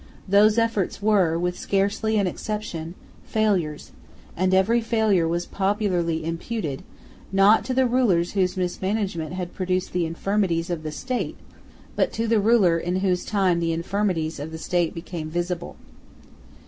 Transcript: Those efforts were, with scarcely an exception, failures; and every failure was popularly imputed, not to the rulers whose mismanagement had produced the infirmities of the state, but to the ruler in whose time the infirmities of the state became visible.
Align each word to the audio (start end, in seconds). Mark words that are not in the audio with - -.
Those 0.27 0.57
efforts 0.57 0.99
were, 0.99 1.37
with 1.37 1.59
scarcely 1.59 2.17
an 2.17 2.25
exception, 2.25 2.95
failures; 3.23 3.91
and 4.35 4.51
every 4.51 4.81
failure 4.81 5.27
was 5.27 5.45
popularly 5.45 6.25
imputed, 6.25 6.81
not 7.31 7.63
to 7.65 7.73
the 7.75 7.85
rulers 7.85 8.31
whose 8.31 8.57
mismanagement 8.57 9.33
had 9.33 9.53
produced 9.53 9.93
the 9.93 10.07
infirmities 10.07 10.71
of 10.71 10.81
the 10.81 10.91
state, 10.91 11.37
but 11.95 12.11
to 12.13 12.27
the 12.27 12.39
ruler 12.39 12.79
in 12.79 13.01
whose 13.01 13.23
time 13.23 13.59
the 13.59 13.73
infirmities 13.73 14.39
of 14.39 14.51
the 14.51 14.57
state 14.57 14.95
became 14.95 15.29
visible. 15.29 15.75